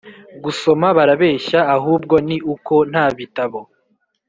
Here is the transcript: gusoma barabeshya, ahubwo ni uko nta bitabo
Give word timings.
gusoma 0.43 0.87
barabeshya, 0.97 1.59
ahubwo 1.77 2.15
ni 2.27 2.37
uko 2.53 2.73
nta 2.91 3.05
bitabo 3.17 3.59